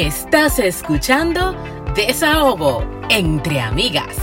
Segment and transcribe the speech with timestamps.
[0.00, 1.54] Estás escuchando
[1.94, 4.16] Desahogo entre amigas.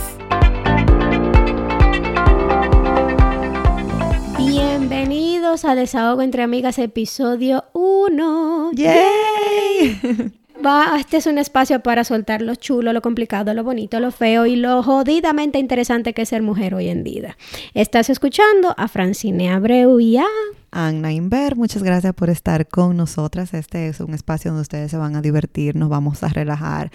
[4.36, 8.72] Bienvenidos a Desahogo entre amigas, episodio 1.
[8.72, 10.32] ¡Yay!
[10.64, 14.44] Va, este es un espacio para soltar lo chulo, lo complicado, lo bonito, lo feo
[14.44, 17.36] y lo jodidamente interesante que es ser mujer hoy en día.
[17.74, 20.24] Estás escuchando a Francine Abreu y a...
[20.72, 23.54] Anna Inver, muchas gracias por estar con nosotras.
[23.54, 26.90] Este es un espacio donde ustedes se van a divertir, nos vamos a relajar.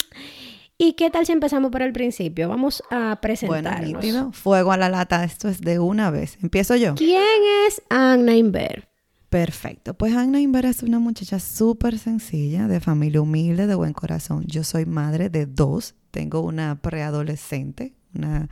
[0.77, 2.49] ¿Y qué tal si empezamos por el principio?
[2.49, 4.01] Vamos a presentarnos.
[4.01, 6.39] Bueno, fuego a la lata, esto es de una vez.
[6.41, 6.95] ¿Empiezo yo?
[6.95, 7.21] ¿Quién
[7.67, 8.90] es Anna Inver?
[9.31, 9.93] Perfecto.
[9.93, 14.43] Pues Anna Inver es una muchacha súper sencilla, de familia humilde, de buen corazón.
[14.45, 15.95] Yo soy madre de dos.
[16.11, 18.49] Tengo una preadolescente, una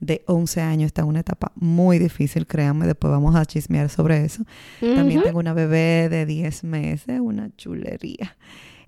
[0.00, 4.24] de 11 años, está en una etapa muy difícil, créanme, después vamos a chismear sobre
[4.24, 4.44] eso.
[4.80, 8.34] También tengo una bebé de 10 meses, una chulería.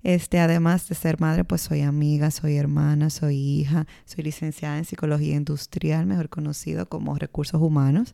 [0.05, 4.85] Este, además de ser madre, pues soy amiga, soy hermana, soy hija, soy licenciada en
[4.85, 8.13] psicología industrial, mejor conocido como recursos humanos.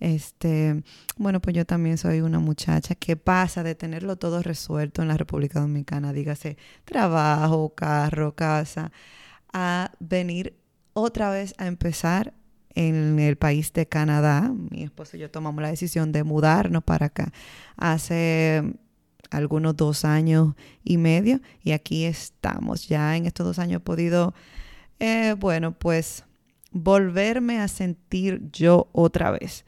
[0.00, 0.82] Este,
[1.16, 5.16] bueno, pues yo también soy una muchacha que pasa de tenerlo todo resuelto en la
[5.16, 8.90] República Dominicana, dígase trabajo, carro, casa,
[9.52, 10.58] a venir
[10.92, 12.34] otra vez a empezar
[12.74, 14.52] en el país de Canadá.
[14.72, 17.32] Mi esposo y yo tomamos la decisión de mudarnos para acá
[17.76, 18.74] hace
[19.30, 22.88] algunos dos años y medio y aquí estamos.
[22.88, 24.34] Ya en estos dos años he podido,
[24.98, 26.24] eh, bueno, pues
[26.70, 29.64] volverme a sentir yo otra vez.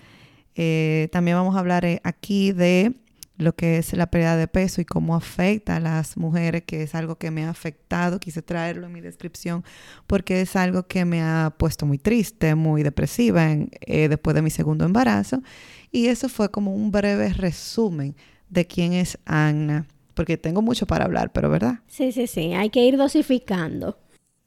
[0.55, 2.95] Eh, también vamos a hablar eh, aquí de
[3.37, 6.95] lo que es la pérdida de peso y cómo afecta a las mujeres, que es
[6.95, 8.21] algo que me ha afectado.
[8.21, 9.65] Quise traerlo en mi descripción
[10.07, 13.49] porque es algo que me ha puesto muy triste, muy depresiva
[13.87, 15.43] después de mi segundo embarazo.
[15.91, 18.15] Y eso fue como un breve resumen
[18.51, 21.81] de quién es Anna, porque tengo mucho para hablar, pero ¿verdad?
[21.87, 23.97] Sí, sí, sí, hay que ir dosificando.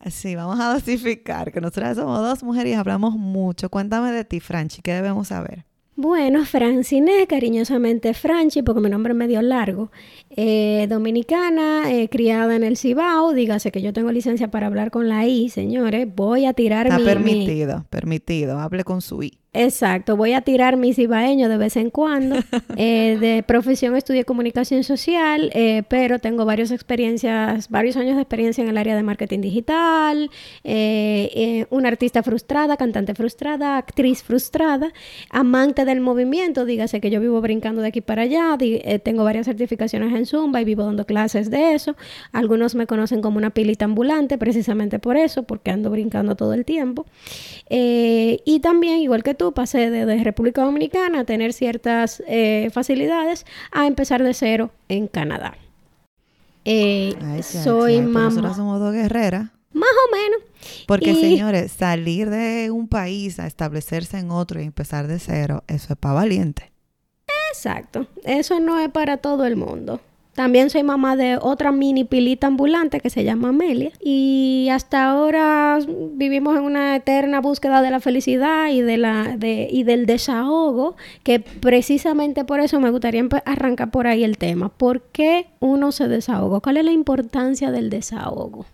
[0.09, 3.69] Sí, vamos a dosificar, que nosotras somos dos mujeres y hablamos mucho.
[3.69, 5.65] Cuéntame de ti, Franchi, ¿qué debemos saber?
[5.95, 9.91] Bueno, Francine, cariñosamente Franchi, porque mi nombre es medio largo,
[10.31, 15.07] eh, dominicana, eh, criada en el Cibao, dígase que yo tengo licencia para hablar con
[15.07, 19.42] la I, señores, voy a tirar Está permitido, permitido, hable con su I.
[19.55, 22.37] Exacto, voy a tirar mi cibaeño de vez en cuando.
[22.75, 28.63] Eh, de profesión estudié comunicación social, eh, pero tengo varias experiencias, varios años de experiencia
[28.63, 30.31] en el área de marketing digital,
[30.63, 34.91] eh, una artista frustrada, cantante frustrada, actriz frustrada,
[35.29, 38.57] amante del movimiento, dígase que yo vivo brincando de aquí para allá,
[39.03, 41.95] tengo varias certificaciones en Zumba y vivo dando clases de eso.
[42.31, 46.65] Algunos me conocen como una pilita ambulante, precisamente por eso, porque ando brincando todo el
[46.65, 47.05] tiempo.
[47.69, 53.87] y también, igual que tú, pasé de, República Dominicana a tener ciertas eh, facilidades a
[53.87, 55.55] empezar de cero en Canadá.
[56.65, 58.29] Eh, soy mamá.
[58.29, 59.49] Nosotros somos dos guerreras.
[59.73, 60.39] Más o menos.
[60.87, 65.93] Porque, señores, salir de un país a establecerse en otro y empezar de cero, eso
[65.93, 66.71] es para valiente.
[67.51, 68.07] Exacto.
[68.23, 69.99] Eso no es para todo el mundo.
[70.33, 73.91] También soy mamá de otra mini pilita ambulante que se llama Amelia.
[73.99, 75.77] Y hasta ahora
[76.13, 80.95] vivimos en una eterna búsqueda de la felicidad y, de la, de, y del desahogo,
[81.21, 84.69] que precisamente por eso me gustaría arrancar por ahí el tema.
[84.69, 86.61] ¿Por qué uno se desahoga?
[86.61, 88.65] ¿Cuál es la importancia del desahogo?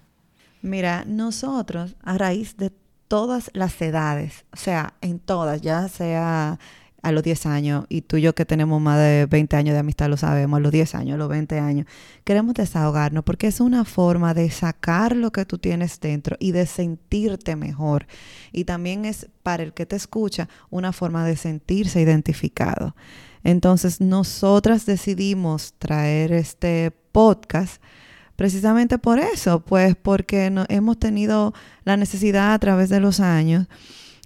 [0.61, 2.71] Mira, nosotros, a raíz de
[3.09, 6.59] todas las edades, o sea, en todas, ya sea
[7.01, 9.79] a los 10 años, y tú y yo que tenemos más de 20 años de
[9.79, 11.87] amistad lo sabemos, a los 10 años, a los 20 años,
[12.23, 16.65] queremos desahogarnos porque es una forma de sacar lo que tú tienes dentro y de
[16.65, 18.07] sentirte mejor.
[18.51, 22.95] Y también es para el que te escucha una forma de sentirse identificado.
[23.43, 27.81] Entonces nosotras decidimos traer este podcast
[28.35, 31.53] precisamente por eso, pues porque no, hemos tenido
[31.83, 33.67] la necesidad a través de los años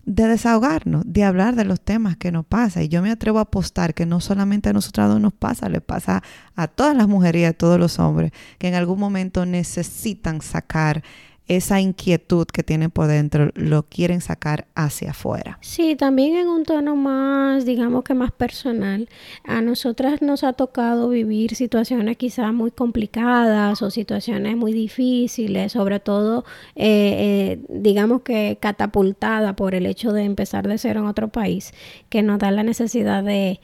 [0.06, 2.84] de desahogarnos, de hablar de los temas que nos pasa.
[2.84, 6.24] Y yo me atrevo a apostar que no solamente a nosotros nos pasa, le pasa
[6.56, 11.04] a todas las mujeres y a todos los hombres que en algún momento necesitan sacar
[11.48, 15.57] esa inquietud que tienen por dentro lo quieren sacar hacia afuera.
[15.62, 19.10] Sí, también en un tono más, digamos que más personal.
[19.44, 26.00] A nosotras nos ha tocado vivir situaciones quizás muy complicadas o situaciones muy difíciles, sobre
[26.00, 26.45] todo,
[26.75, 31.74] eh, eh, digamos que catapultada por el hecho de empezar de cero en otro país,
[32.10, 33.60] que nos da la necesidad de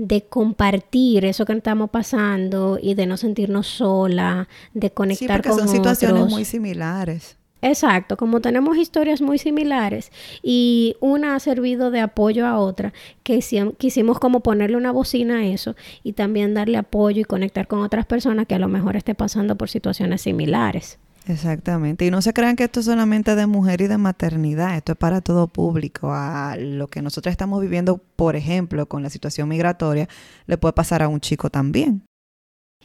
[0.00, 5.60] de compartir eso que estamos pasando y de no sentirnos sola, de conectar sí, porque
[5.60, 7.36] son situaciones muy similares.
[7.62, 10.10] Exacto, como tenemos historias muy similares
[10.42, 13.40] y una ha servido de apoyo a otra, que
[13.76, 18.06] quisimos como ponerle una bocina a eso y también darle apoyo y conectar con otras
[18.06, 20.98] personas que a lo mejor esté pasando por situaciones similares.
[21.26, 22.06] Exactamente.
[22.06, 24.98] Y no se crean que esto es solamente de mujer y de maternidad, esto es
[24.98, 26.12] para todo público.
[26.12, 30.08] A lo que nosotros estamos viviendo, por ejemplo, con la situación migratoria,
[30.46, 32.02] le puede pasar a un chico también.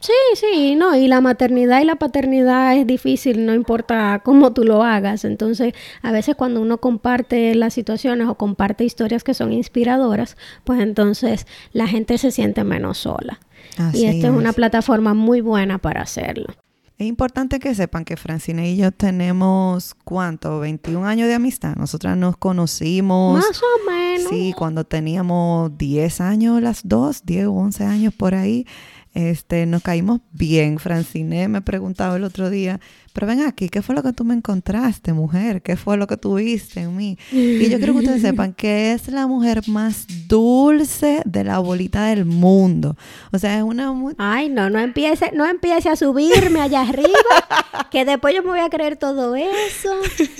[0.01, 4.63] Sí, sí, no, y la maternidad y la paternidad es difícil, no importa cómo tú
[4.63, 5.23] lo hagas.
[5.23, 10.35] Entonces, a veces cuando uno comparte las situaciones o comparte historias que son inspiradoras,
[10.65, 13.39] pues entonces la gente se siente menos sola.
[13.93, 16.53] y esto es una plataforma muy buena para hacerlo.
[16.97, 20.61] Es importante que sepan que Francine y yo tenemos, ¿cuánto?
[20.61, 21.75] 21 años de amistad.
[21.75, 23.37] Nosotras nos conocimos.
[23.45, 24.29] Más o menos.
[24.29, 28.65] Sí, cuando teníamos 10 años las dos, 10 o 11 años por ahí.
[29.13, 30.79] Este, nos caímos bien.
[30.79, 32.79] Francine me preguntaba el otro día,
[33.15, 35.61] pero ven aquí, ¿qué fue lo que tú me encontraste, mujer?
[35.61, 37.17] ¿Qué fue lo que tuviste en mí?
[37.31, 42.07] Y yo quiero que ustedes sepan que es la mujer más dulce de la bolita
[42.07, 42.97] del mundo.
[43.31, 43.93] O sea, es una...
[44.17, 47.07] Ay, no, no empiece, no empiece a subirme allá arriba,
[47.89, 49.93] que después yo me voy a creer todo eso.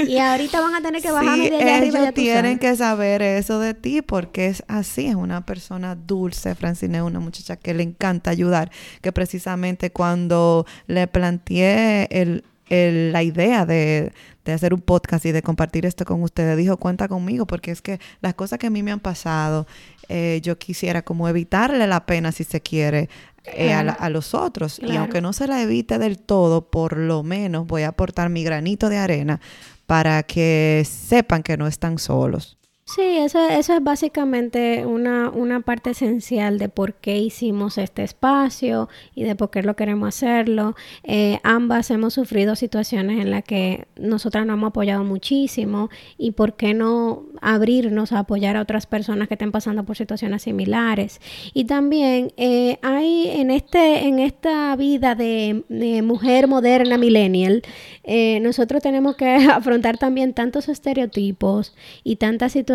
[0.05, 1.99] Y ahorita van a tener que bajarme de allá arriba.
[2.01, 6.55] Ellos tienen que saber eso de ti, porque es así, es una persona dulce.
[6.55, 8.69] Francine es una muchacha que le encanta ayudar,
[8.99, 14.13] que precisamente cuando le planteé el la idea de,
[14.45, 17.99] hacer un podcast y de compartir esto con ustedes, dijo, cuenta conmigo, porque es que
[18.21, 19.67] las cosas que a mí me han pasado,
[20.09, 23.09] eh, yo quisiera como evitarle la pena, si se quiere,
[23.45, 24.79] eh, a, los otros.
[24.79, 28.43] Y aunque no se la evite del todo, por lo menos voy a aportar mi
[28.43, 29.39] granito de arena
[29.85, 32.57] para que sepan que no están solos.
[32.87, 38.89] Sí, eso, eso es básicamente una, una, parte esencial de por qué hicimos este espacio
[39.15, 40.75] y de por qué lo queremos hacerlo.
[41.03, 45.89] Eh, ambas hemos sufrido situaciones en las que nosotras nos hemos apoyado muchísimo
[46.19, 50.43] y por qué no abrirnos a apoyar a otras personas que estén pasando por situaciones
[50.43, 51.21] similares.
[51.55, 55.63] Y también eh, hay en, este, en esta vida de,
[56.03, 57.63] mujer moderna millennial,
[58.03, 61.73] eh, nosotros tenemos que afrontar también tantos estereotipos
[62.03, 62.74] y tantas situaciones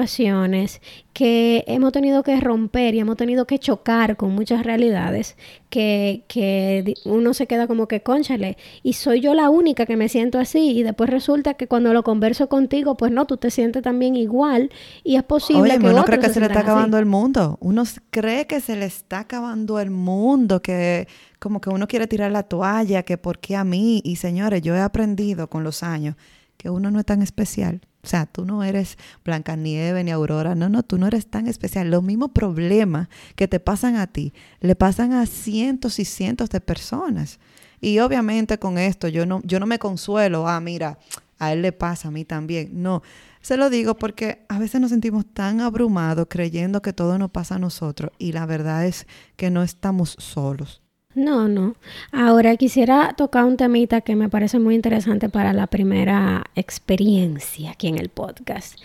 [1.13, 5.37] que hemos tenido que romper y hemos tenido que chocar con muchas realidades
[5.69, 10.09] que, que uno se queda como que, conchale, y soy yo la única que me
[10.09, 13.83] siento así y después resulta que cuando lo converso contigo, pues no, tú te sientes
[13.83, 14.71] también igual
[15.05, 18.47] y es posible que uno cree que se, le está acabando el mundo, uno cree
[18.47, 21.09] que se le está acabando el mundo, que
[21.39, 24.75] como que uno quiere tirar la toalla, que por qué a mí, y señores, yo
[24.75, 26.17] he aprendido con los años
[26.57, 27.81] que uno no es tan especial.
[28.03, 31.47] O sea, tú no eres Blanca Nieve ni Aurora, no, no, tú no eres tan
[31.47, 31.91] especial.
[31.91, 36.61] Los mismos problemas que te pasan a ti, le pasan a cientos y cientos de
[36.61, 37.39] personas.
[37.81, 40.99] Y obviamente con esto yo no, yo no me consuelo, ah, mira,
[41.39, 42.83] a él le pasa, a mí también.
[42.83, 43.03] No,
[43.41, 47.57] se lo digo porque a veces nos sentimos tan abrumados creyendo que todo nos pasa
[47.57, 49.07] a nosotros y la verdad es
[49.37, 50.83] que no estamos solos.
[51.15, 51.75] No, no.
[52.13, 57.89] Ahora quisiera tocar un temita que me parece muy interesante para la primera experiencia aquí
[57.89, 58.79] en el podcast.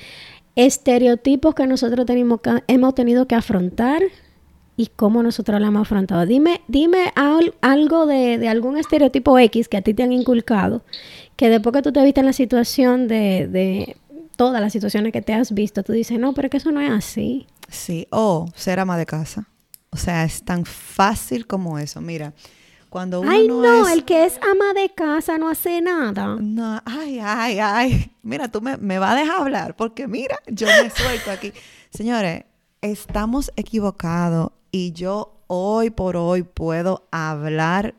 [0.56, 4.02] Estereotipos que nosotros tenemos hemos tenido que afrontar
[4.78, 6.26] y cómo nosotros lo hemos afrontado.
[6.26, 7.14] Dime, dime
[7.62, 10.84] algo de, algún estereotipo X que a ti te han inculcado,
[11.36, 13.98] que después que tú te viste en la situación de, de
[14.36, 16.92] todas las situaciones que te has visto, tú dices, no, pero que eso no es
[16.92, 17.48] así.
[17.70, 19.48] Sí, o ser ama de casa.
[19.96, 22.02] O sea, es tan fácil como eso.
[22.02, 22.34] Mira,
[22.90, 26.36] cuando uno ay, no, el que es ama de casa no hace nada.
[26.38, 28.12] No, ay, ay, ay.
[28.22, 31.54] Mira, tú me, me vas a dejar hablar porque mira, yo me suelto aquí.
[31.92, 32.44] Señores,
[32.82, 37.96] estamos equivocados y yo hoy por hoy puedo hablar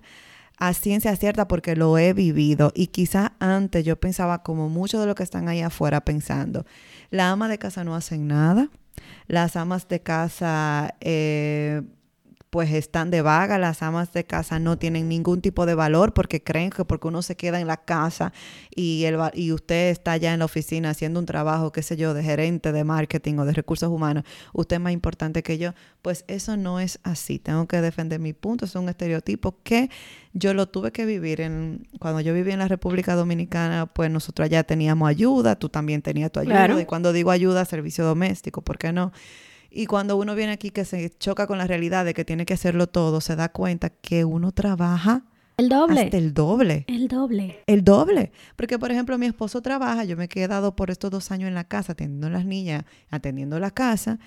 [0.58, 5.06] a ciencia cierta porque lo he vivido y quizás antes yo pensaba como muchos de
[5.06, 6.66] los que están ahí afuera pensando,
[7.08, 8.68] la ama de casa no hace nada,
[9.26, 11.82] las amas de casa eh,
[12.50, 16.42] pues están de vaga, las amas de casa no tienen ningún tipo de valor porque
[16.42, 18.32] creen que porque uno se queda en la casa
[18.74, 22.14] y, el, y usted está allá en la oficina haciendo un trabajo, qué sé yo,
[22.14, 25.72] de gerente de marketing o de recursos humanos, usted es más importante que yo.
[26.02, 27.38] Pues eso no es así.
[27.38, 28.64] Tengo que defender mi punto.
[28.64, 29.90] Es un estereotipo que
[30.32, 34.46] yo lo tuve que vivir en cuando yo viví en la República Dominicana, pues nosotros
[34.46, 36.80] allá teníamos ayuda, tú también tenías tu ayuda.
[36.80, 39.12] Y cuando digo ayuda, servicio doméstico, ¿por qué no?
[39.70, 42.54] Y cuando uno viene aquí que se choca con la realidad de que tiene que
[42.54, 45.24] hacerlo todo, se da cuenta que uno trabaja
[45.58, 46.02] el doble.
[46.02, 46.84] Hasta el doble.
[46.86, 47.62] El doble.
[47.66, 48.32] El doble.
[48.56, 51.54] Porque, por ejemplo, mi esposo trabaja, yo me he quedado por estos dos años en
[51.54, 54.18] la casa, atendiendo a las niñas, atendiendo la casa.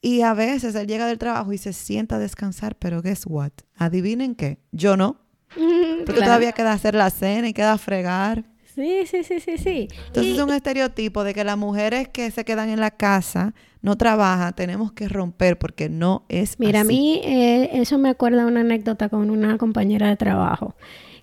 [0.00, 3.52] Y a veces él llega del trabajo y se sienta a descansar, pero guess what?
[3.76, 4.60] Adivinen qué.
[4.72, 5.20] Yo no.
[6.06, 8.44] Porque todavía queda hacer la cena y queda fregar.
[8.74, 9.88] Sí, sí, sí, sí, sí.
[10.06, 13.96] Entonces es un estereotipo de que las mujeres que se quedan en la casa no
[13.96, 18.60] trabajan, tenemos que romper porque no es Mira, a mí eh, eso me acuerda una
[18.60, 20.74] anécdota con una compañera de trabajo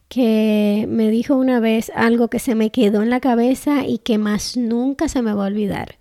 [0.10, 4.18] que me dijo una vez algo que se me quedó en la cabeza y que
[4.18, 5.98] más nunca se me va a olvidar.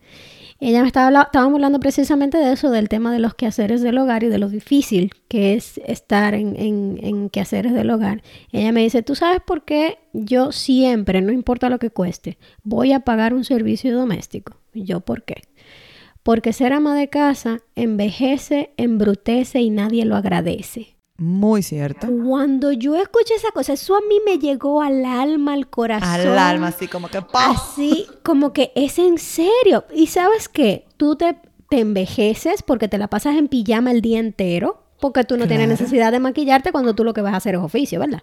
[0.60, 4.24] Ella me estaba estábamos hablando precisamente de eso, del tema de los quehaceres del hogar
[4.24, 8.22] y de lo difícil que es estar en, en, en quehaceres del hogar.
[8.50, 12.92] Ella me dice, ¿tú sabes por qué yo siempre, no importa lo que cueste, voy
[12.92, 14.56] a pagar un servicio doméstico?
[14.74, 15.42] ¿Y yo por qué?
[16.24, 20.97] Porque ser ama de casa envejece, embrutece y nadie lo agradece.
[21.18, 22.06] Muy cierto.
[22.24, 26.08] Cuando yo escuché esa cosa, eso a mí me llegó al alma, al corazón.
[26.08, 29.84] Al alma, así como que Así como que es en serio.
[29.92, 31.36] Y sabes qué, tú te,
[31.68, 35.68] te envejeces porque te la pasas en pijama el día entero, porque tú no tienes
[35.68, 38.22] necesidad de maquillarte cuando tú lo que vas a hacer es oficio, ¿verdad?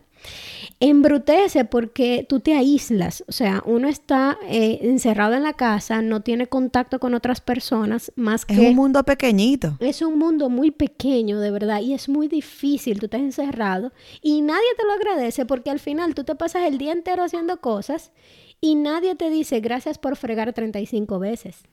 [0.79, 6.21] embrutece porque tú te aíslas, o sea, uno está eh, encerrado en la casa, no
[6.21, 8.53] tiene contacto con otras personas más que...
[8.53, 9.77] Es un mundo pequeñito.
[9.79, 14.41] Es un mundo muy pequeño, de verdad, y es muy difícil, tú estás encerrado y
[14.41, 18.11] nadie te lo agradece porque al final tú te pasas el día entero haciendo cosas
[18.59, 21.63] y nadie te dice gracias por fregar 35 veces.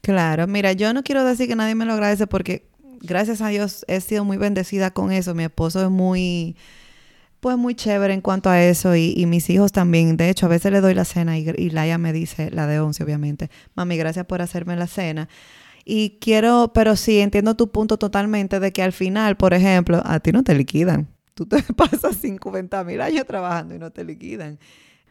[0.00, 2.66] Claro, mira, yo no quiero decir que nadie me lo agradece porque
[3.00, 6.56] gracias a Dios he sido muy bendecida con eso, mi esposo es muy
[7.40, 10.16] pues muy chévere en cuanto a eso y, mis hijos también.
[10.16, 12.80] De hecho, a veces le doy la cena y, y Laia me dice, la de
[12.80, 15.28] once obviamente, mami, gracias por hacerme la cena.
[15.84, 20.18] Y quiero, pero sí, entiendo tu punto totalmente de que al final, por ejemplo, a
[20.18, 21.06] ti no te liquidan.
[21.34, 24.58] Tú te pasas 50 mil años trabajando y no te liquidan.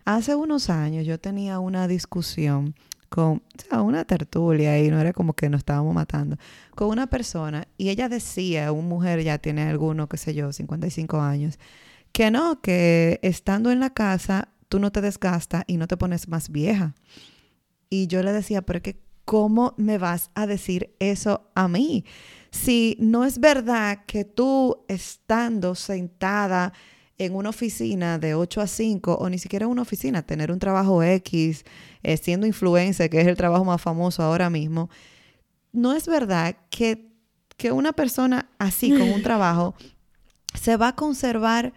[0.04, 2.75] Hace unos años yo tenía una discusión
[3.15, 3.41] con,
[3.72, 6.36] una tertulia y no era como que nos estábamos matando,
[6.75, 11.22] con una persona y ella decía, una mujer ya tiene alguno, qué sé yo, 55
[11.22, 11.57] años,
[12.12, 16.27] que no, que estando en la casa tú no te desgastas y no te pones
[16.27, 16.93] más vieja.
[17.89, 22.03] Y yo le decía, pero que, ¿cómo me vas a decir eso a mí?
[22.51, 26.74] Si no es verdad que tú estando sentada
[27.17, 30.60] en una oficina de 8 a 5 o ni siquiera en una oficina, tener un
[30.60, 31.63] trabajo X,
[32.03, 34.89] eh, siendo influencer, que es el trabajo más famoso ahora mismo,
[35.72, 37.12] no es verdad que,
[37.57, 39.75] que una persona así con un trabajo
[40.53, 41.74] se va a conservar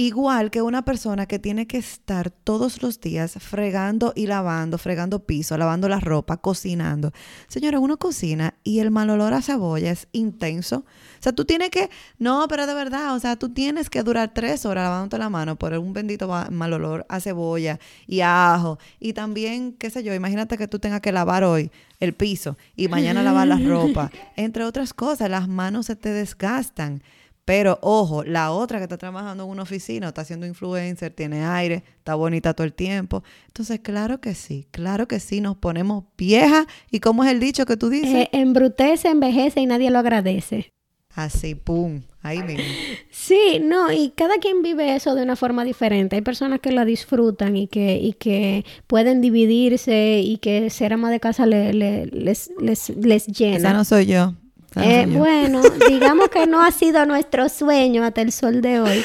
[0.00, 5.26] Igual que una persona que tiene que estar todos los días fregando y lavando, fregando
[5.26, 7.12] piso, lavando la ropa, cocinando.
[7.48, 10.86] Señora, uno cocina y el mal olor a cebolla es intenso.
[10.86, 14.32] O sea, tú tienes que, no, pero de verdad, o sea, tú tienes que durar
[14.32, 18.78] tres horas lavándote la mano por un bendito mal olor a cebolla y a ajo.
[19.00, 22.88] Y también, qué sé yo, imagínate que tú tengas que lavar hoy el piso y
[22.88, 24.10] mañana lavar la ropa.
[24.36, 27.02] Entre otras cosas, las manos se te desgastan.
[27.44, 31.82] Pero ojo, la otra que está trabajando en una oficina, está siendo influencer, tiene aire,
[31.98, 33.24] está bonita todo el tiempo.
[33.46, 36.66] Entonces, claro que sí, claro que sí, nos ponemos viejas.
[36.90, 38.14] ¿Y cómo es el dicho que tú dices?
[38.14, 40.72] Eh, embrutece, envejece y nadie lo agradece.
[41.14, 42.62] Así, pum, ahí mismo.
[43.10, 46.14] Sí, no, y cada quien vive eso de una forma diferente.
[46.16, 51.10] Hay personas que la disfrutan y que, y que pueden dividirse y que ser ama
[51.10, 52.52] de casa les, les,
[52.96, 53.56] les llena.
[53.56, 54.34] Esa no soy yo.
[54.76, 59.04] Eh, bueno, digamos que no ha sido nuestro sueño hasta el sol de hoy,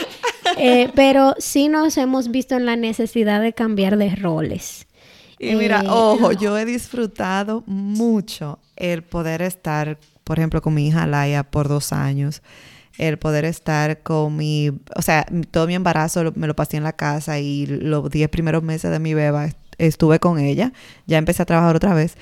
[0.57, 4.85] eh, pero sí nos hemos visto en la necesidad de cambiar de roles.
[5.39, 10.87] Y mira, eh, ojo, yo he disfrutado mucho el poder estar, por ejemplo, con mi
[10.87, 12.41] hija Laia por dos años,
[12.97, 16.93] el poder estar con mi, o sea, todo mi embarazo me lo pasé en la
[16.93, 20.71] casa y los diez primeros meses de mi beba estuve con ella,
[21.05, 22.15] ya empecé a trabajar otra vez,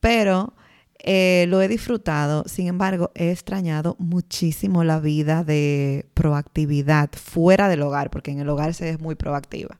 [0.00, 0.52] pero
[1.00, 7.82] eh, lo he disfrutado, sin embargo, he extrañado muchísimo la vida de proactividad fuera del
[7.82, 9.78] hogar, porque en el hogar se es muy proactiva.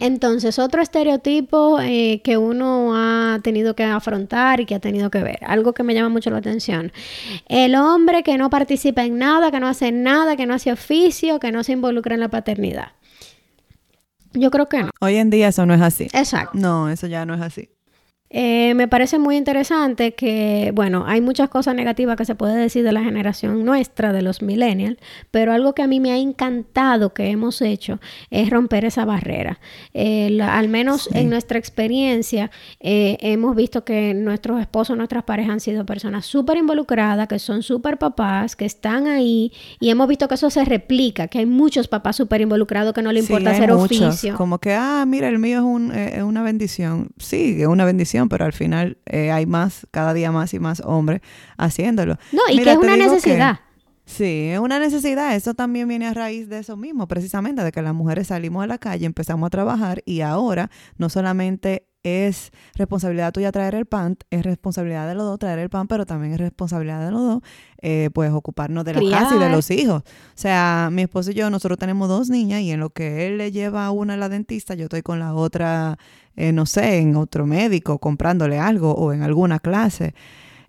[0.00, 5.22] Entonces, otro estereotipo eh, que uno ha tenido que afrontar y que ha tenido que
[5.22, 6.92] ver, algo que me llama mucho la atención,
[7.48, 11.40] el hombre que no participa en nada, que no hace nada, que no hace oficio,
[11.40, 12.92] que no se involucra en la paternidad.
[14.34, 14.90] Yo creo que no.
[15.00, 16.04] Hoy en día eso no es así.
[16.12, 16.56] Exacto.
[16.56, 17.70] No, eso ya no es así.
[18.30, 22.84] Eh, me parece muy interesante que, bueno, hay muchas cosas negativas que se puede decir
[22.84, 24.98] de la generación nuestra, de los millennials,
[25.30, 29.60] pero algo que a mí me ha encantado que hemos hecho es romper esa barrera.
[29.94, 35.60] Eh, al menos en nuestra experiencia, eh, hemos visto que nuestros esposos, nuestras parejas han
[35.60, 40.34] sido personas súper involucradas, que son súper papás, que están ahí, y hemos visto que
[40.34, 44.36] eso se replica, que hay muchos papás súper involucrados que no le importa hacer oficio.
[44.36, 47.08] Como que, ah, mira, el mío es, un, es una bendición.
[47.16, 50.80] Sí, es una bendición pero al final eh, hay más, cada día más y más
[50.84, 51.20] hombres
[51.56, 52.16] haciéndolo.
[52.32, 53.60] No, y que es una necesidad.
[54.04, 55.36] sí, es una necesidad.
[55.36, 58.66] Eso también viene a raíz de eso mismo, precisamente, de que las mujeres salimos a
[58.66, 64.16] la calle, empezamos a trabajar y ahora no solamente es responsabilidad tuya traer el pan,
[64.30, 67.42] es responsabilidad de los dos traer el pan, pero también es responsabilidad de los dos,
[67.82, 70.02] eh, pues ocuparnos de la casa y de los hijos.
[70.02, 73.38] O sea, mi esposo y yo, nosotros tenemos dos niñas y en lo que él
[73.38, 75.98] le lleva a una a la dentista, yo estoy con la otra
[76.38, 80.14] eh, no sé, en otro médico, comprándole algo o en alguna clase.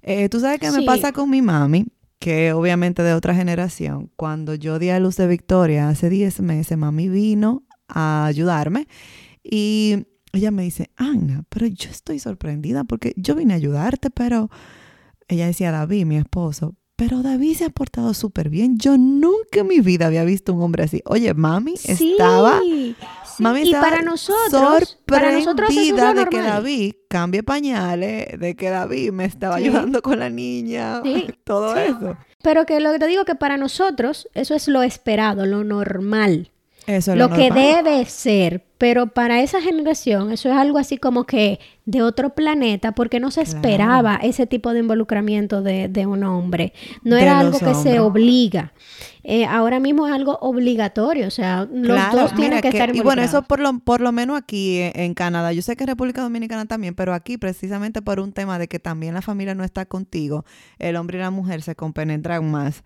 [0.02, 1.86] Eh, ¿Tú sabes qué me pasa con mi mami?
[2.18, 4.10] Que obviamente de otra generación.
[4.16, 8.88] Cuando yo di a luz de Victoria hace 10 meses, mami vino a ayudarme
[9.44, 14.50] y ella me dice, Ana, pero yo estoy sorprendida porque yo vine a ayudarte, pero
[15.28, 18.78] ella decía, David, mi esposo, pero David se ha portado súper bien.
[18.78, 21.02] Yo nunca en mi vida había visto un hombre así.
[21.06, 22.60] Oye, mami estaba
[23.40, 29.24] Mami y para nosotros, para nosotros de que David cambie pañales, de que David me
[29.24, 31.02] estaba ayudando con la niña,
[31.46, 32.18] todo eso.
[32.44, 36.52] Pero que lo que te digo que para nosotros eso es lo esperado, lo normal.
[36.90, 41.26] Eso es lo, que debe ser, pero para esa generación eso es algo así como
[41.26, 46.24] que de otro planeta, porque no se esperaba ese tipo de involucramiento de, de un
[46.24, 46.74] hombre.
[47.04, 48.74] No era algo que se obliga.
[49.24, 52.96] Eh, ahora mismo es algo obligatorio, o sea, los dos tienen que, estar involucrados.
[52.96, 55.54] Y bueno, eso por lo, por lo menos aquí en, en, Canadá.
[55.54, 58.80] Yo sé que en República Dominicana también, pero aquí precisamente por un tema de que
[58.80, 60.44] también la familia no está contigo,
[60.80, 62.84] el hombre y la mujer se compenetran más.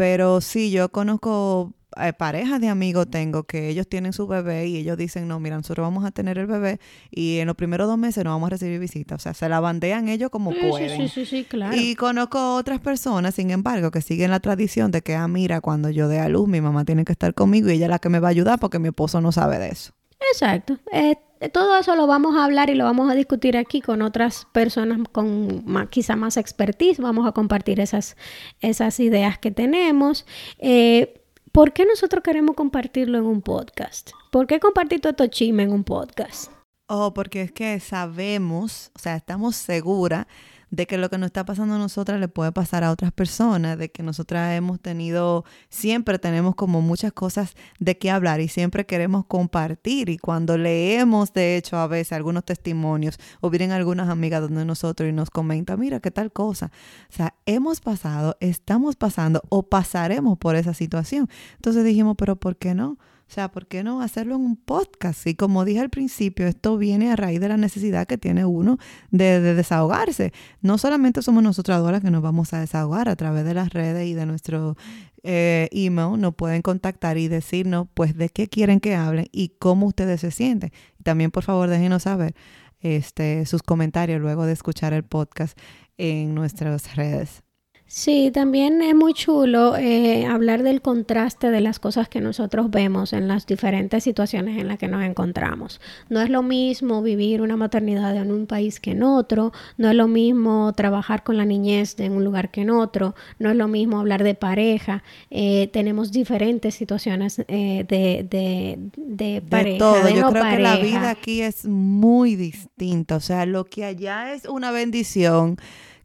[0.00, 4.78] Pero sí, yo conozco eh, parejas de amigos tengo que ellos tienen su bebé y
[4.78, 6.80] ellos dicen, no, mira, nosotros vamos a tener el bebé
[7.10, 9.20] y en los primeros dos meses no vamos a recibir visitas.
[9.20, 11.02] O sea, se la bandean ellos como pueden.
[11.02, 11.76] Sí, sí, sí, claro.
[11.76, 15.90] Y conozco otras personas, sin embargo, que siguen la tradición de que, ah, mira, cuando
[15.90, 18.08] yo dé a luz, mi mamá tiene que estar conmigo y ella es la que
[18.08, 19.92] me va a ayudar porque mi esposo no sabe de eso.
[20.32, 20.78] Exacto.
[20.92, 21.16] Eh,
[21.52, 24.98] todo eso lo vamos a hablar y lo vamos a discutir aquí con otras personas
[25.10, 27.00] con quizá más expertise.
[27.00, 28.16] Vamos a compartir esas,
[28.60, 30.26] esas ideas que tenemos.
[30.58, 34.10] Eh, ¿Por qué nosotros queremos compartirlo en un podcast?
[34.30, 36.52] ¿Por qué compartir todo esto chisme en un podcast?
[36.86, 40.26] Oh, porque es que sabemos, o sea, estamos seguras
[40.70, 43.78] de que lo que nos está pasando a nosotras le puede pasar a otras personas,
[43.78, 48.86] de que nosotras hemos tenido, siempre tenemos como muchas cosas de qué hablar y siempre
[48.86, 50.08] queremos compartir.
[50.08, 55.08] Y cuando leemos, de hecho, a veces algunos testimonios o vienen algunas amigas donde nosotros
[55.08, 56.70] y nos comentan, mira, qué tal cosa.
[57.10, 61.28] O sea, hemos pasado, estamos pasando o pasaremos por esa situación.
[61.56, 62.98] Entonces dijimos, pero ¿por qué no?
[63.30, 65.24] O sea, ¿por qué no hacerlo en un podcast?
[65.24, 68.78] Y como dije al principio, esto viene a raíz de la necesidad que tiene uno
[69.12, 70.32] de, desahogarse.
[70.62, 74.08] No solamente somos nosotras ahora que nos vamos a desahogar a través de las redes
[74.08, 74.76] y de nuestro
[75.22, 79.86] eh, email, nos pueden contactar y decirnos pues de qué quieren que hablen y cómo
[79.86, 80.72] ustedes se sienten.
[80.98, 82.34] Y también por favor déjenos saber
[82.80, 85.56] este, sus comentarios luego de escuchar el podcast
[85.98, 87.44] en nuestras redes.
[87.92, 93.12] Sí, también es muy chulo eh, hablar del contraste de las cosas que nosotros vemos
[93.12, 95.80] en las diferentes situaciones en las que nos encontramos.
[96.08, 99.96] No es lo mismo vivir una maternidad en un país que en otro, no es
[99.96, 103.66] lo mismo trabajar con la niñez en un lugar que en otro, no es lo
[103.66, 105.02] mismo hablar de pareja.
[105.28, 109.78] Eh, tenemos diferentes situaciones eh, de, de, de, pareja.
[109.78, 110.08] todo.
[110.08, 113.16] Yo creo que la vida aquí es muy distinta.
[113.16, 115.56] O sea, lo que allá es una bendición,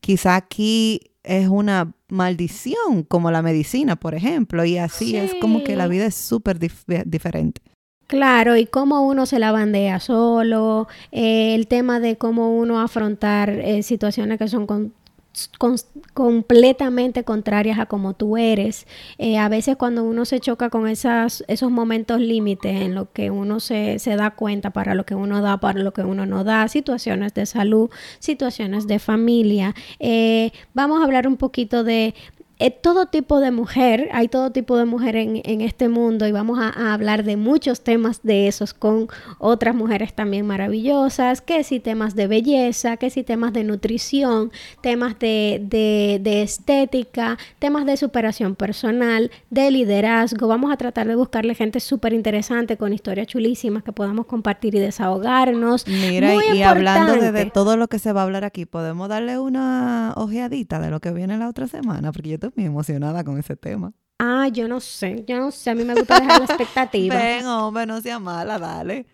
[0.01, 5.75] quizá aquí es una maldición, como la medicina, por ejemplo, y así es como que
[5.75, 7.61] la vida es súper diferente.
[8.07, 13.49] Claro, y cómo uno se la bandea solo, eh, el tema de cómo uno afrontar
[13.49, 14.93] eh, situaciones que son con,
[16.13, 18.87] completamente contrarias a como tú eres.
[19.17, 23.31] Eh, a veces cuando uno se choca con esas, esos momentos límites en lo que
[23.31, 26.43] uno se, se, da cuenta para lo que uno da, para lo que uno no
[26.43, 29.75] da, situaciones de salud, situaciones de familia.
[29.99, 32.15] Eh, vamos a hablar un poquito de
[32.81, 36.57] todo tipo de mujer, hay todo tipo de mujer en, en este mundo y vamos
[36.59, 39.07] a, a, hablar de muchos temas de esos con
[39.39, 45.19] otras mujeres también maravillosas, que si temas de belleza, que si temas de nutrición, temas
[45.19, 50.47] de, de, de estética, temas de superación personal, de liderazgo.
[50.47, 54.79] Vamos a tratar de buscarle gente súper interesante con historias chulísimas que podamos compartir y
[54.79, 55.87] desahogarnos.
[55.87, 59.09] Mira, Muy y, hablando de, de, todo lo que se va a hablar aquí, podemos
[59.09, 63.23] darle una ojeadita de lo que viene la otra semana, porque yo estoy muy emocionada
[63.23, 63.93] con ese tema.
[64.19, 67.15] Ah, yo no sé, yo no sé, a mí me gusta dejar la expectativa.
[67.15, 69.05] Ven, hombre, no sea mala, dale.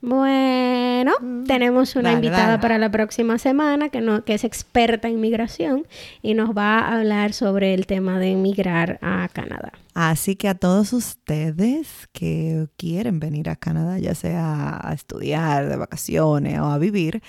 [0.00, 1.44] Bueno, mm.
[1.44, 2.62] tenemos una dale, invitada dale.
[2.62, 5.86] para la próxima semana que, no, que es experta en migración
[6.22, 9.72] y nos va a hablar sobre el tema de emigrar a Canadá.
[9.94, 15.76] Así que a todos ustedes que quieren venir a Canadá, ya sea a estudiar, de
[15.76, 17.20] vacaciones o a vivir,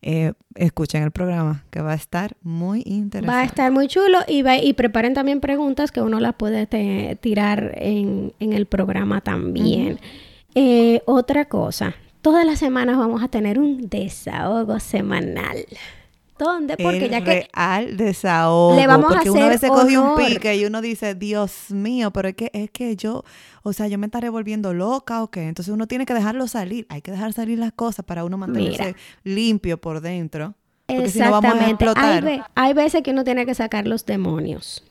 [0.00, 3.30] eh, escuchen el programa que va a estar muy interesante.
[3.30, 6.66] Va a estar muy chulo y, va, y preparen también preguntas que uno las puede
[6.66, 9.98] te, tirar en, en, el programa también.
[10.54, 15.66] Eh, otra cosa, todas las semanas vamos a tener un desahogo semanal.
[16.38, 16.74] ¿Dónde?
[16.78, 18.74] Porque el ya que real desahogo.
[18.74, 20.26] Le vamos porque a uno a veces coge un honor.
[20.26, 23.24] pique y uno dice, Dios mío, pero es que es que yo,
[23.62, 25.46] o sea, yo me estaré volviendo loca o qué.
[25.46, 26.86] Entonces uno tiene que dejarlo salir.
[26.88, 28.96] Hay que dejar salir las cosas para uno mantenerse Mira.
[29.22, 30.54] limpio por dentro.
[30.86, 31.10] Porque Exactamente.
[31.12, 32.50] si no vamos a explotar.
[32.54, 34.82] hay veces que uno tiene que sacar los demonios.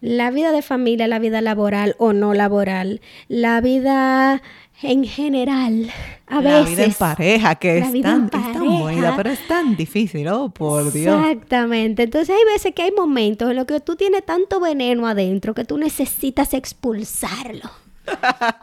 [0.00, 4.42] La vida de familia, la vida laboral o no laboral, la vida
[4.80, 5.90] en general,
[6.28, 6.76] a la veces.
[6.76, 10.92] vida en pareja, que es tan, es tan bonita, pero es tan difícil, oh, por
[10.92, 11.20] Dios.
[11.20, 12.04] Exactamente.
[12.04, 15.64] Entonces hay veces que hay momentos en los que tú tienes tanto veneno adentro que
[15.64, 17.68] tú necesitas expulsarlo.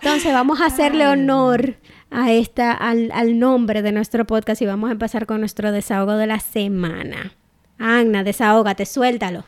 [0.02, 1.76] Entonces vamos a hacerle honor
[2.12, 6.13] a esta, al, al nombre de nuestro podcast y vamos a empezar con nuestro desahogo
[6.13, 7.34] de la semana.
[7.78, 9.43] Ana, desahógate, suéltalo.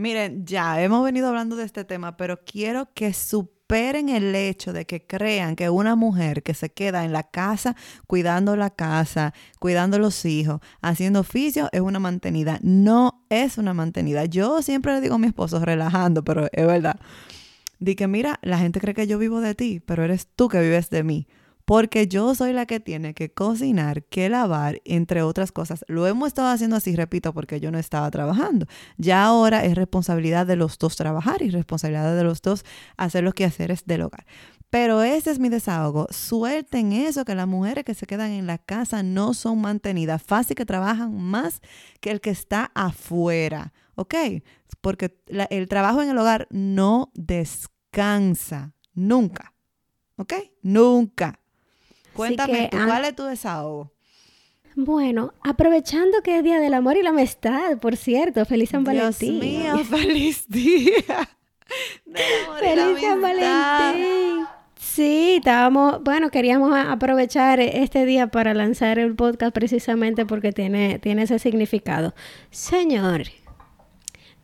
[0.00, 4.86] Miren, ya hemos venido hablando de este tema, pero quiero que superen el hecho de
[4.86, 9.98] que crean que una mujer que se queda en la casa cuidando la casa, cuidando
[9.98, 12.58] los hijos, haciendo oficio, es una mantenida.
[12.62, 14.24] No es una mantenida.
[14.24, 16.98] Yo siempre le digo a mi esposo, relajando, pero es verdad.
[17.78, 20.62] Di que mira, la gente cree que yo vivo de ti, pero eres tú que
[20.62, 21.26] vives de mí
[21.64, 25.84] porque yo soy la que tiene que cocinar, que lavar, entre otras cosas.
[25.88, 28.66] Lo hemos estado haciendo así, repito, porque yo no estaba trabajando.
[28.96, 32.64] Ya ahora es responsabilidad de los dos trabajar y responsabilidad de los dos
[32.96, 34.26] hacer los quehaceres del hogar.
[34.70, 36.06] Pero ese es mi desahogo.
[36.10, 40.22] Suelten eso, que las mujeres que se quedan en la casa no son mantenidas.
[40.22, 41.60] Fácil que trabajan más
[42.00, 43.72] que el que está afuera.
[43.96, 44.14] ¿Ok?
[44.80, 45.18] Porque
[45.50, 48.72] el trabajo en el hogar no descansa.
[48.94, 49.54] Nunca.
[50.16, 50.34] ¿Ok?
[50.62, 51.40] Nunca.
[52.14, 53.92] Cuéntame, que, tú, ¿cuál es tu desahogo?
[54.76, 58.96] Bueno, aprovechando que es Día del Amor y la Amistad, por cierto, feliz San Dios
[58.96, 59.40] Valentín.
[59.40, 61.28] Dios mío, feliz día.
[62.60, 64.46] feliz San Valentín.
[64.78, 71.22] Sí, estábamos, bueno, queríamos aprovechar este día para lanzar el podcast precisamente porque tiene, tiene
[71.22, 72.14] ese significado.
[72.50, 73.22] Señor,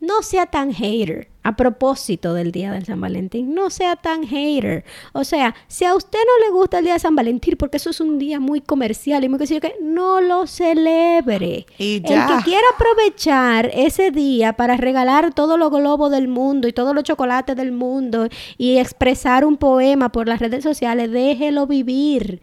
[0.00, 3.54] no sea tan hater a propósito del día del San Valentín.
[3.54, 4.85] No sea tan hater.
[5.12, 7.90] O sea, si a usted no le gusta el día de San Valentín, porque eso
[7.90, 11.66] es un día muy comercial y muy que que no lo celebre.
[11.78, 12.26] Y ya.
[12.26, 16.92] El que quiera aprovechar ese día para regalar todos los globos del mundo y todos
[16.96, 18.28] los chocolates del mundo
[18.59, 22.42] y expresar un poema por las redes sociales, déjelo vivir.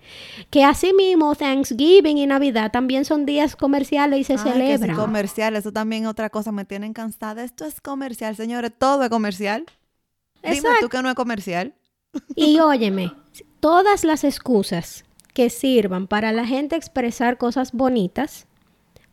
[0.50, 4.90] Que así mismo Thanksgiving y Navidad también son días comerciales y se Ay, celebran.
[4.90, 7.44] Que sí, comercial, eso también otra cosa me tienen cansada.
[7.44, 8.72] Esto es comercial, señores.
[8.78, 9.66] Todo todo es comercial.
[10.42, 10.70] Exacto.
[10.70, 11.74] Dime tú que no es comercial.
[12.36, 13.14] Y óyeme,
[13.60, 18.46] todas las excusas que sirvan para la gente expresar cosas bonitas,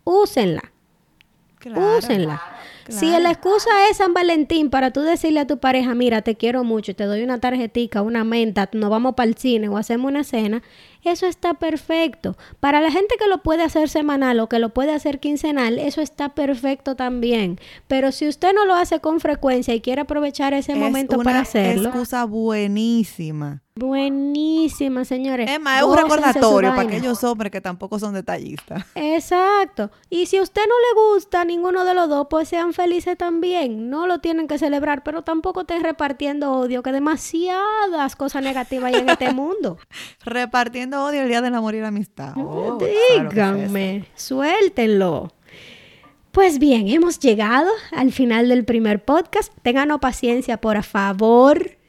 [0.05, 0.73] úsenla.
[1.59, 2.43] Claro, úsenla.
[2.85, 3.01] Claro.
[3.01, 6.65] Si la excusa es San Valentín para tú decirle a tu pareja, mira, te quiero
[6.65, 10.25] mucho, te doy una tarjetica, una menta, nos vamos para el cine o hacemos una
[10.25, 10.63] cena,
[11.05, 12.37] eso está perfecto.
[12.61, 16.01] Para la gente que lo puede hacer semanal o que lo puede hacer quincenal, eso
[16.01, 17.59] está perfecto también.
[17.89, 21.25] Pero si usted no lo hace con frecuencia y quiere aprovechar ese es momento una
[21.25, 21.83] para hacerlo.
[21.83, 23.63] Es excusa buenísima.
[23.81, 25.49] Buenísima, señores.
[25.51, 28.85] Es más, es un recordatorio para aquellos hombres que tampoco son detallistas.
[28.95, 29.91] Exacto.
[30.11, 33.89] Y si a usted no le gusta ninguno de los dos, pues sean felices también.
[33.89, 39.01] No lo tienen que celebrar, pero tampoco estén repartiendo odio, que demasiadas cosas negativas hay
[39.01, 39.79] en este mundo.
[40.27, 42.35] Repartiendo odio el día del amor y la amistad.
[42.37, 45.33] Oh, Díganme, claro suéltenlo.
[46.33, 49.55] Pues bien, hemos llegado al final del primer podcast.
[49.63, 51.80] Ténganos paciencia, por favor.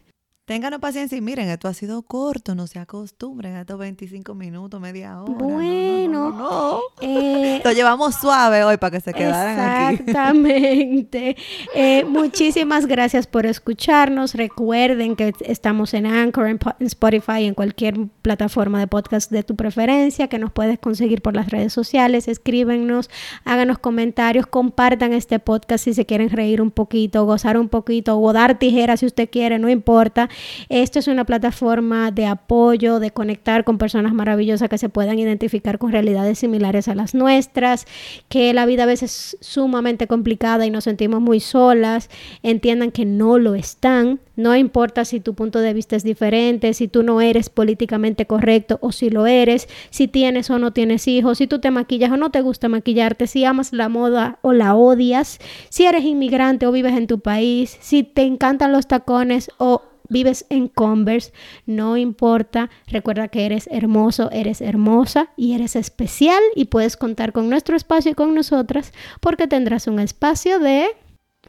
[0.51, 4.81] Ténganos paciencia y miren, esto ha sido corto, no se acostumbren a estos 25 minutos,
[4.81, 5.31] media hora.
[5.31, 10.03] Bueno, no, no, eh, lo llevamos suave hoy para que se quedaran aquí.
[10.03, 11.37] Exactamente.
[11.73, 14.35] Eh, muchísimas gracias por escucharnos.
[14.35, 19.55] Recuerden que estamos en Anchor, en, en Spotify, en cualquier plataforma de podcast de tu
[19.55, 22.27] preferencia, que nos puedes conseguir por las redes sociales.
[22.27, 23.09] Escríbenos,
[23.45, 28.33] háganos comentarios, compartan este podcast si se quieren reír un poquito, gozar un poquito o
[28.33, 30.27] dar tijeras si usted quiere, no importa.
[30.69, 35.77] Esto es una plataforma de apoyo, de conectar con personas maravillosas que se puedan identificar
[35.77, 37.85] con realidades similares a las nuestras,
[38.29, 42.09] que la vida a veces es sumamente complicada y nos sentimos muy solas.
[42.43, 44.19] Entiendan que no lo están.
[44.35, 48.79] No importa si tu punto de vista es diferente, si tú no eres políticamente correcto
[48.81, 52.17] o si lo eres, si tienes o no tienes hijos, si tú te maquillas o
[52.17, 56.71] no te gusta maquillarte, si amas la moda o la odias, si eres inmigrante o
[56.71, 61.31] vives en tu país, si te encantan los tacones o vives en Converse,
[61.65, 67.49] no importa, recuerda que eres hermoso, eres hermosa y eres especial y puedes contar con
[67.49, 70.87] nuestro espacio y con nosotras porque tendrás un espacio de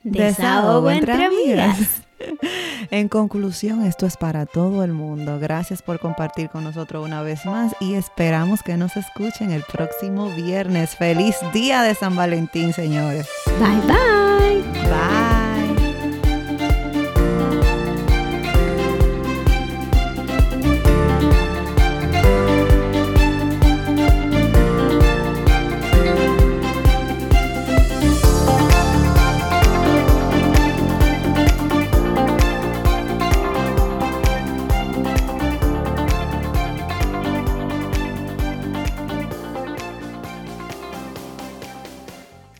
[0.03, 2.03] Desahogo entre amigas.
[2.93, 5.41] En conclusión, esto es para todo el mundo.
[5.41, 10.31] Gracias por compartir con nosotros una vez más y esperamos que nos escuchen el próximo
[10.31, 10.95] viernes.
[10.95, 13.27] Feliz día de San Valentín, señores.
[13.59, 14.63] Bye bye.
[14.89, 15.42] Bye.